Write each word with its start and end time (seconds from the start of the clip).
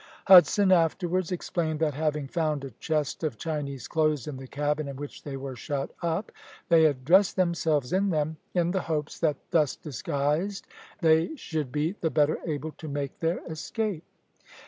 Hudson 0.25 0.71
afterwards 0.71 1.31
explained 1.31 1.79
that, 1.81 1.93
having 1.93 2.27
found 2.27 2.65
a 2.65 2.71
chest 2.71 3.23
of 3.23 3.37
Chinese 3.37 3.87
clothes 3.87 4.25
in 4.25 4.37
the 4.37 4.47
cabin 4.47 4.87
in 4.87 4.95
which 4.95 5.21
they 5.21 5.37
were 5.37 5.55
shut 5.55 5.91
up, 6.01 6.31
they 6.69 6.85
had 6.85 7.05
dressed 7.05 7.35
themselves 7.35 7.93
in 7.93 8.09
them, 8.09 8.37
in 8.55 8.71
the 8.71 8.81
hopes 8.81 9.19
that 9.19 9.37
thus 9.51 9.75
disguised 9.75 10.65
they 11.01 11.35
should 11.35 11.71
be 11.71 11.91
the 12.01 12.09
better 12.09 12.39
able 12.47 12.71
to 12.79 12.87
make 12.87 13.19
their 13.19 13.41
escape. 13.47 14.03